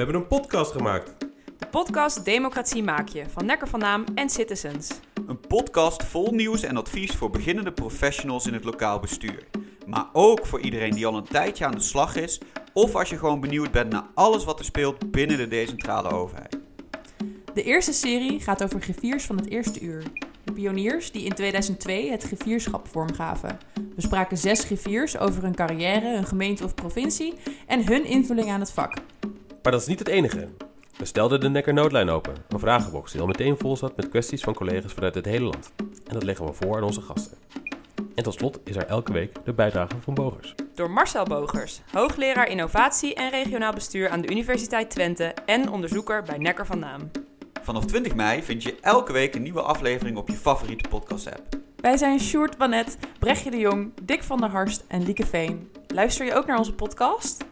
[0.00, 1.14] hebben een podcast gemaakt.
[1.58, 4.90] De podcast Democratie Maak Je van Nekker van Naam en Citizens.
[5.26, 9.46] Een podcast vol nieuws en advies voor beginnende professionals in het lokaal bestuur.
[9.86, 12.40] Maar ook voor iedereen die al een tijdje aan de slag is,
[12.72, 16.58] of als je gewoon benieuwd bent naar alles wat er speelt binnen de decentrale overheid.
[17.54, 20.02] De eerste serie gaat over griffiers van het eerste uur.
[20.44, 23.58] De pioniers die in 2002 het griffierschap vormgaven.
[23.74, 27.34] We spraken zes griffiers over hun carrière, hun gemeente of provincie
[27.66, 28.92] en hun invulling aan het vak.
[29.62, 30.48] Maar dat is niet het enige.
[30.96, 34.42] We stelden de Nekker Noodlijn open, een vragenbox die al meteen vol zat met kwesties
[34.42, 35.72] van collega's vanuit het hele land.
[35.78, 37.38] En dat leggen we voor aan onze gasten.
[38.14, 40.54] En tot slot is er elke week de bijdrage van Bogers.
[40.74, 46.38] Door Marcel Bogers, hoogleraar innovatie en regionaal bestuur aan de Universiteit Twente en onderzoeker bij
[46.38, 47.10] Nekker van Naam.
[47.62, 51.58] Vanaf 20 mei vind je elke week een nieuwe aflevering op je favoriete podcast-app.
[51.76, 55.70] Wij zijn Sjoerd Banet, Brechtje de Jong, Dick van der Harst en Lieke Veen.
[55.86, 57.44] Luister je ook naar onze podcast?